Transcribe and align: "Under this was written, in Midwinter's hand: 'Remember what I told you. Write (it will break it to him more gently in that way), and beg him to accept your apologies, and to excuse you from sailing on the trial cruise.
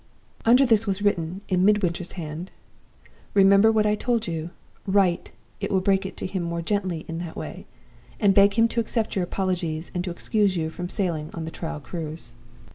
"Under 0.45 0.65
this 0.65 0.87
was 0.87 1.03
written, 1.03 1.41
in 1.47 1.63
Midwinter's 1.63 2.13
hand: 2.13 2.49
'Remember 3.35 3.71
what 3.71 3.85
I 3.85 3.93
told 3.93 4.25
you. 4.27 4.49
Write 4.87 5.31
(it 5.59 5.69
will 5.69 5.79
break 5.79 6.07
it 6.07 6.17
to 6.17 6.25
him 6.25 6.41
more 6.41 6.63
gently 6.63 7.05
in 7.07 7.19
that 7.19 7.37
way), 7.37 7.67
and 8.19 8.33
beg 8.33 8.55
him 8.55 8.67
to 8.69 8.79
accept 8.79 9.15
your 9.15 9.21
apologies, 9.25 9.91
and 9.93 10.03
to 10.03 10.09
excuse 10.09 10.57
you 10.57 10.71
from 10.71 10.89
sailing 10.89 11.29
on 11.35 11.45
the 11.45 11.51
trial 11.51 11.79
cruise. 11.79 12.33